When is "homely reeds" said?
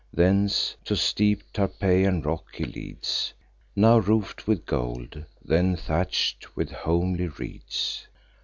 6.71-8.07